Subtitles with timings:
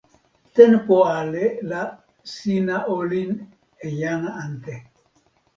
[0.55, 1.81] tenpo ale la
[2.33, 3.31] sina olin
[3.87, 4.75] e jan ante.